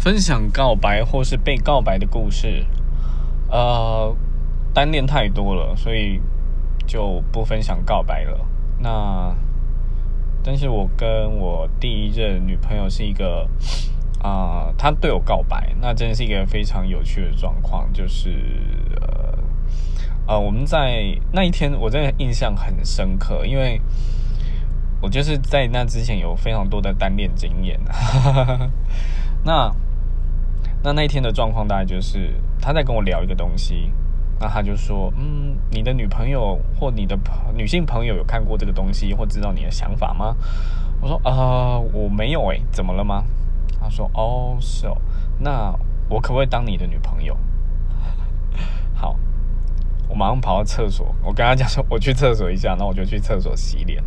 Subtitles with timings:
[0.00, 2.64] 分享告白或是被告白的故事，
[3.50, 4.16] 呃，
[4.72, 6.18] 单恋太多了，所以
[6.86, 8.40] 就不分享告白了。
[8.78, 9.36] 那，
[10.42, 13.46] 但是我跟我第一任女朋友是一个，
[14.22, 18.30] 啊，她对我告白，那真是一个非常有趣的状况，就是
[19.02, 19.38] 呃，
[20.28, 23.78] 呃，我们在那一天，我真的印象很深刻，因为
[25.02, 27.78] 我就是在那之前有非常多的单恋经验，
[29.44, 29.70] 那。
[30.82, 33.92] 那那一天的状况大概就是他在跟我聊一个东西，
[34.38, 37.18] 那他就说：“嗯，你的女朋友或你的
[37.54, 40.34] 女性朋友有看过这个东西或知道你的想法吗？”
[41.02, 43.24] 我说：“呃，我没有诶，怎么了吗？”
[43.80, 44.96] 他说：“哦，是哦，
[45.38, 45.74] 那
[46.08, 47.36] 我可不可以当你的女朋友？”
[48.94, 49.16] 好，
[50.08, 54.02] 我马上跑到厕所，我跟他讲说：“我去厕所一下。”然后我就去厕所洗脸。